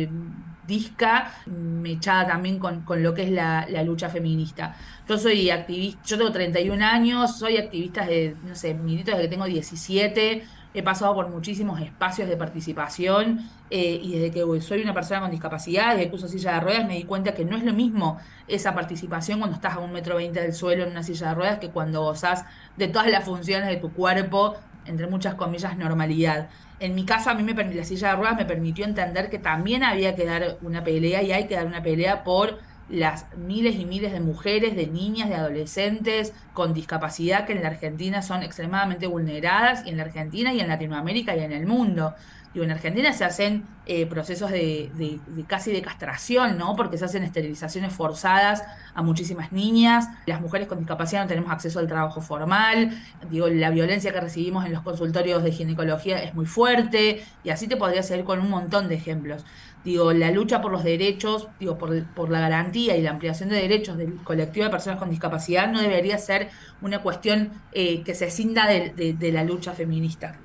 disca, 0.68 1.34
mechada 1.46 2.28
también 2.28 2.60
con, 2.60 2.84
lo 3.04 3.14
que 3.14 3.24
es 3.24 3.32
la, 3.32 3.66
lucha 3.84 4.10
feminista. 4.10 4.76
Yo 5.08 5.18
soy 5.18 5.50
activista, 5.50 6.02
yo 6.06 6.18
tengo 6.18 6.32
31 6.32 6.84
años, 6.86 7.38
soy 7.38 7.58
activista 7.58 8.06
de, 8.06 8.36
no 8.44 8.56
sé, 8.56 8.74
milito 8.74 9.12
desde 9.12 9.24
que 9.24 9.30
tengo 9.30 9.46
17, 9.46 10.44
he 10.74 10.84
pasado 10.84 11.14
por 11.14 11.30
muchísimos 11.30 11.80
espacios 11.82 12.28
de 12.28 12.36
participación 12.36 13.48
eh, 13.70 14.00
y 14.02 14.14
desde 14.14 14.32
que 14.32 14.62
soy 14.62 14.82
una 14.82 14.94
persona 14.94 15.22
con 15.22 15.32
discapacidad, 15.32 15.96
desde 15.96 16.10
que 16.10 16.16
uso 16.16 16.28
silla 16.28 16.54
de 16.54 16.60
ruedas, 16.62 16.88
me 16.88 16.96
di 16.96 17.04
cuenta 17.04 17.34
que 17.34 17.46
no 17.46 17.58
es 17.58 17.64
lo 17.64 17.74
mismo 17.74 18.18
esa 18.48 18.74
participación 18.74 19.40
cuando 19.40 19.56
estás 19.56 19.76
a 19.76 19.80
un 19.80 19.92
metro 19.92 20.16
veinte 20.16 20.42
del 20.42 20.54
suelo 20.54 20.84
en 20.84 20.92
una 20.92 21.04
silla 21.04 21.30
de 21.30 21.36
ruedas 21.36 21.60
que 21.60 21.70
cuando 21.70 22.02
gozás 22.02 22.46
de 22.78 22.88
todas 22.88 23.10
las 23.10 23.24
funciones 23.24 23.70
de 23.70 23.78
tu 23.78 23.92
cuerpo, 23.94 24.56
entre 24.86 25.08
muchas 25.08 25.36
comillas, 25.36 25.78
normalidad 25.78 26.50
en 26.84 26.96
mi 26.96 27.06
caso 27.06 27.30
a 27.30 27.34
mí 27.34 27.44
me 27.44 27.54
la 27.54 27.86
silla 27.86 28.10
de 28.10 28.16
ruedas 28.18 28.36
me 28.36 28.44
permitió 28.44 28.84
entender 28.84 29.30
que 29.30 29.40
también 29.40 29.84
había 29.84 30.16
que 30.16 30.26
dar 30.26 30.58
una 30.62 30.84
pelea 30.84 31.22
y 31.24 31.32
hay 31.32 31.48
que 31.48 31.56
dar 31.56 31.66
una 31.66 31.82
pelea 31.82 32.26
por 32.26 32.60
las 32.90 33.26
miles 33.38 33.76
y 33.76 33.86
miles 33.86 34.12
de 34.12 34.20
mujeres, 34.20 34.76
de 34.76 34.88
niñas, 34.88 35.30
de 35.30 35.36
adolescentes 35.36 36.34
con 36.54 36.74
discapacidad 36.74 37.46
que 37.46 37.54
en 37.54 37.62
la 37.62 37.70
Argentina 37.70 38.22
son 38.22 38.44
extremadamente 38.44 39.08
vulneradas 39.08 39.86
y 39.86 39.92
en 39.92 39.98
la 39.98 40.04
Argentina 40.04 40.54
y 40.54 40.60
en 40.60 40.68
Latinoamérica 40.68 41.36
y 41.38 41.40
en 41.40 41.54
el 41.54 41.66
mundo. 41.66 42.16
Digo, 42.54 42.66
en 42.66 42.72
Argentina 42.72 43.12
se 43.14 43.26
hacen 43.26 43.66
eh, 43.88 44.06
procesos 44.06 44.52
de, 44.52 45.20
casi 45.48 45.72
de 45.72 45.82
castración, 45.82 46.58
¿no? 46.58 46.76
Porque 46.76 47.00
se 47.00 47.06
hacen 47.06 47.24
esterilizaciones 47.24 47.92
forzadas 47.92 48.64
a 48.94 49.02
muchísimas 49.02 49.52
niñas. 49.52 50.08
Las 50.28 50.40
mujeres 50.40 50.68
con 50.68 50.78
discapacidad 50.78 51.24
no 51.24 51.28
tenemos 51.28 51.52
acceso 51.52 51.80
al 51.80 51.88
trabajo 51.88 52.22
formal. 52.22 52.92
Digo, 53.32 53.48
la 53.50 53.72
violencia 53.72 54.14
que 54.14 54.22
recibimos 54.22 54.66
en 54.66 54.74
los 54.74 54.84
consultorios 54.84 55.44
de 55.44 55.52
ginecología 55.52 56.22
es 56.22 56.36
muy 56.36 56.46
fuerte. 56.46 57.24
Y 57.44 57.50
así 57.50 57.68
te 57.68 57.76
podría 57.76 58.04
seguir 58.04 58.24
con 58.24 58.40
un 58.40 58.52
montón 58.52 58.88
de 58.88 58.96
ejemplos. 58.96 59.44
Digo, 59.84 60.14
la 60.14 60.30
lucha 60.30 60.62
por 60.62 60.72
los 60.72 60.84
derechos, 60.84 61.48
digo, 61.60 61.78
por, 61.80 62.06
por 62.14 62.30
la 62.30 62.40
garantía 62.40 62.96
y 62.96 63.02
la 63.02 63.12
ampliación 63.12 63.50
de 63.50 63.56
derechos 63.56 63.98
del 63.98 64.16
colectivo 64.18 64.66
de 64.66 64.72
personas 64.72 65.00
con 65.00 65.10
discapacidad 65.10 65.70
no 65.72 65.82
debería 65.82 66.18
ser 66.20 66.52
una 66.82 67.00
cuestión 67.00 67.50
eh, 67.74 68.04
que 68.04 68.14
se 68.14 68.30
cinda 68.30 68.68
de, 68.68 69.16
de 69.18 69.32
la 69.32 69.44
lucha 69.44 69.74
feminista. 69.74 70.38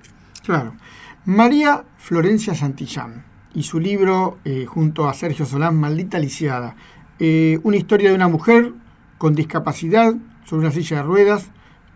Claro. 0.42 0.74
María 1.28 1.85
Florencia 1.99 2.54
Santillán 2.54 3.23
y 3.52 3.64
su 3.64 3.78
libro, 3.80 4.38
eh, 4.47 4.64
junto 4.64 5.11
a 5.11 5.12
Sergio 5.12 5.44
Solán, 5.44 5.76
Maldita 5.76 6.18
Lisiada, 6.18 6.75
eh, 7.18 7.61
una 7.64 7.76
historia 7.76 8.08
de 8.08 8.14
una 8.14 8.28
mujer 8.28 8.73
con 9.18 9.35
discapacidad 9.35 10.14
sobre 10.47 10.61
una 10.61 10.70
silla 10.70 10.97
de 10.97 11.02
ruedas 11.02 11.50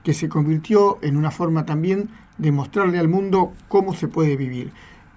que 0.05 0.12
se 0.12 0.29
convirtió 0.29 0.99
en 1.01 1.17
una 1.17 1.31
forma 1.31 1.65
también 1.65 2.11
de 2.37 2.53
mostrarle 2.53 2.99
al 2.99 3.09
mundo 3.09 3.55
cómo 3.69 3.95
se 3.95 4.07
puede 4.07 4.37
vivir. 4.37 4.71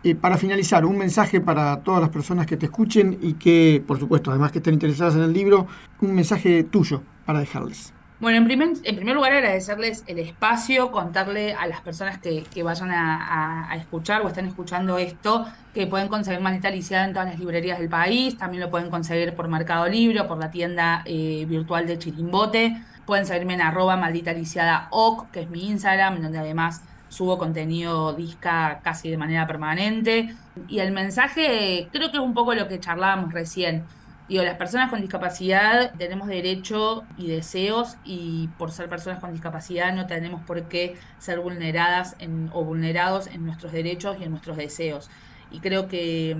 Eh, 0.05 0.15
para 0.15 0.37
finalizar, 0.37 0.85
un 0.85 0.97
mensaje 0.97 1.41
para 1.41 1.83
todas 1.83 1.99
las 1.99 2.09
personas 2.09 2.47
que 2.47 2.55
te 2.55 2.67
escuchen 2.67 3.17
y 3.21 3.33
que, 3.33 3.83
por 3.85 3.99
supuesto, 3.99 4.31
además 4.31 4.53
que 4.53 4.59
estén 4.59 4.75
interesadas 4.75 5.15
en 5.15 5.23
el 5.23 5.33
libro, 5.33 5.67
un 5.99 6.15
mensaje 6.15 6.63
tuyo 6.63 7.01
para 7.25 7.41
dejarles. 7.41 7.94
Bueno, 8.17 8.37
en 8.37 8.45
primer, 8.45 8.69
en 8.83 8.95
primer 8.95 9.13
lugar 9.13 9.33
agradecerles 9.33 10.05
el 10.07 10.19
espacio, 10.19 10.89
contarle 10.89 11.53
a 11.53 11.67
las 11.67 11.81
personas 11.81 12.17
que, 12.17 12.63
vayan 12.63 12.89
a, 12.91 13.75
escuchar 13.75 14.21
o 14.21 14.29
están 14.29 14.45
escuchando 14.45 14.97
esto, 14.97 15.45
que 15.73 15.85
pueden 15.85 16.07
conseguir 16.07 16.39
Maldita 16.39 16.69
Lisiada 16.69 17.05
en 17.05 17.11
todas 17.11 17.27
las 17.27 17.39
librerías 17.39 17.77
del 17.77 17.89
país, 17.89 18.37
también 18.37 18.63
lo 18.63 18.71
pueden 18.71 18.89
conseguir 18.89 19.33
por 19.33 19.49
Mercado 19.49 19.87
Libre, 19.89 20.23
por 20.23 20.37
la 20.37 20.49
tienda 20.49 21.01
eh, 21.05 21.45
virtual 21.47 21.87
de 21.87 21.99
Chirimbote, 21.99 22.81
pueden 23.05 23.25
seguirme 23.25 23.55
en 23.55 23.61
arroba 23.61 23.97
Maldita 23.97 24.31
Lisiada 24.31 24.87
OC, 24.91 25.31
que 25.31 25.41
es 25.41 25.49
mi 25.49 25.67
Instagram, 25.67 26.21
donde 26.21 26.39
además 26.39 26.83
subo 27.09 27.37
contenido 27.37 28.13
disca 28.13 28.79
casi 28.81 29.09
de 29.09 29.17
manera 29.17 29.45
permanente. 29.45 30.35
Y 30.67 30.79
el 30.79 30.91
mensaje 30.91 31.89
creo 31.91 32.11
que 32.11 32.17
es 32.17 32.23
un 32.23 32.33
poco 32.33 32.53
lo 32.53 32.67
que 32.67 32.79
charlábamos 32.79 33.33
recién 33.33 33.83
Digo, 34.27 34.43
las 34.43 34.57
personas 34.57 34.89
con 34.89 35.01
discapacidad 35.01 35.93
tenemos 35.97 36.27
derecho 36.27 37.03
y 37.15 37.27
deseos 37.27 37.97
y 38.03 38.47
por 38.57 38.71
ser 38.71 38.89
personas 38.89 39.19
con 39.19 39.31
discapacidad 39.31 39.93
no 39.93 40.07
tenemos 40.07 40.41
por 40.41 40.63
qué 40.63 40.95
ser 41.19 41.39
vulneradas 41.39 42.15
o 42.51 42.63
vulnerados 42.63 43.27
en 43.27 43.45
nuestros 43.45 43.71
derechos 43.71 44.17
y 44.19 44.23
en 44.23 44.31
nuestros 44.31 44.57
deseos. 44.57 45.09
y 45.51 45.59
creo 45.59 45.87
que, 45.87 46.31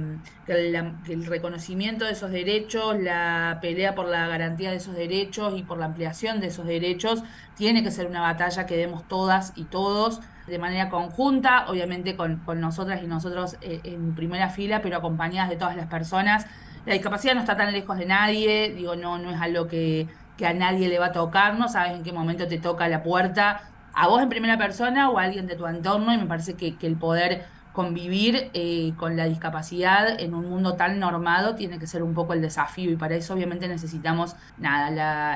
el 0.48 1.26
reconocimiento 1.26 2.06
de 2.06 2.12
esos 2.14 2.32
derechos, 2.32 3.00
la 3.00 3.60
pelea 3.62 3.94
por 3.94 4.08
la 4.08 4.28
garantía 4.28 4.72
de 4.72 4.78
esos 4.78 4.96
derechos 4.96 5.58
y 5.58 5.64
por 5.64 5.78
la 5.78 5.86
ampliación 5.86 6.40
de 6.42 6.48
esos 6.48 6.66
derechos 6.66 7.24
tiene 7.56 7.84
que 7.84 7.92
ser 7.92 8.08
una 8.08 8.22
batalla 8.22 8.66
que 8.66 8.76
demos 8.76 9.08
todas 9.08 9.54
y 9.56 9.66
todos 9.66 10.22
de 10.48 10.60
manera 10.60 10.90
conjunta, 10.90 11.66
obviamente 11.70 12.16
con, 12.16 12.42
nosotras 12.60 13.02
y 13.04 13.08
nosotros 13.08 13.58
eh, 13.62 13.82
en 13.84 14.16
primera 14.16 14.50
fila, 14.50 14.82
pero 14.82 14.98
acompañadas 14.98 15.50
de 15.50 15.56
todas 15.56 15.76
las 15.76 15.88
personas. 15.88 16.46
La 16.86 16.94
discapacidad 16.94 17.34
no 17.34 17.42
está 17.42 17.58
tan 17.58 17.72
lejos 17.72 17.98
de 17.98 18.06
nadie, 18.06 18.74
digo, 18.76 18.96
no, 18.96 19.18
no 19.18 19.32
es 19.32 19.42
algo 19.42 19.68
que, 19.68 20.08
que 20.38 20.46
a 20.46 20.54
nadie 20.54 20.88
le 20.88 21.00
va 21.00 21.08
a 21.08 21.12
tocar, 21.12 21.58
no 21.58 21.68
sabes 21.68 21.94
en 21.94 22.04
qué 22.04 22.14
momento 22.14 22.48
te 22.48 22.60
toca 22.60 22.88
la 22.88 23.04
puerta, 23.04 23.70
a 23.94 24.08
vos 24.08 24.22
en 24.22 24.30
primera 24.30 24.58
persona 24.58 25.10
o 25.10 25.18
a 25.18 25.24
alguien 25.24 25.48
de 25.48 25.56
tu 25.56 25.66
entorno, 25.68 26.14
y 26.14 26.18
me 26.18 26.26
parece 26.26 26.56
que, 26.56 26.78
que 26.78 26.88
el 26.88 26.98
poder 26.98 27.46
convivir 27.76 28.52
eh, 28.54 28.94
con 28.96 29.18
la 29.18 29.26
discapacidad 29.26 30.18
en 30.22 30.34
un 30.34 30.50
mundo 30.50 30.76
tan 30.76 30.98
normado 30.98 31.56
tiene 31.56 31.78
que 31.78 31.88
ser 31.88 32.04
un 32.04 32.14
poco 32.14 32.32
el 32.32 32.42
desafío 32.42 32.90
y 32.90 32.96
para 32.96 33.16
eso 33.16 33.34
obviamente 33.34 33.68
necesitamos 33.68 34.38
nada, 34.58 34.90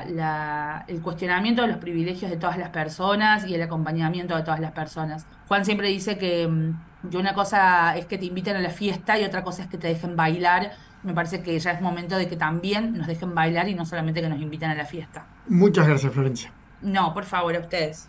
la, 0.06 0.84
el 0.88 1.02
cuestionamiento 1.02 1.60
de 1.60 1.68
los 1.68 1.76
privilegios 1.76 2.30
de 2.30 2.38
todas 2.38 2.56
las 2.56 2.70
personas 2.70 3.46
y 3.46 3.54
el 3.54 3.60
acompañamiento 3.60 4.34
de 4.34 4.42
todas 4.42 4.58
las 4.58 4.72
personas. 4.72 5.26
Juan 5.48 5.66
siempre 5.66 5.88
dice 5.88 6.16
que, 6.16 6.48
mm, 6.48 7.10
que 7.10 7.18
una 7.18 7.34
cosa 7.34 7.94
es 7.98 8.06
que 8.06 8.16
te 8.16 8.24
inviten 8.24 8.56
a 8.56 8.60
la 8.60 8.70
fiesta 8.70 9.18
y 9.18 9.24
otra 9.24 9.44
cosa 9.44 9.64
es 9.64 9.68
que 9.68 9.76
te 9.76 9.88
dejen 9.88 10.16
bailar. 10.16 10.72
Me 11.02 11.12
parece 11.12 11.42
que 11.42 11.58
ya 11.58 11.72
es 11.72 11.82
momento 11.82 12.16
de 12.16 12.26
que 12.26 12.36
también 12.36 12.96
nos 12.96 13.06
dejen 13.06 13.34
bailar 13.34 13.68
y 13.68 13.74
no 13.74 13.84
solamente 13.84 14.22
que 14.22 14.30
nos 14.30 14.40
inviten 14.40 14.70
a 14.70 14.74
la 14.74 14.86
fiesta. 14.86 15.26
Muchas 15.46 15.86
gracias, 15.86 16.10
Florencia. 16.10 16.50
No, 16.80 17.12
por 17.12 17.24
favor, 17.24 17.54
a 17.54 17.60
ustedes. 17.60 18.08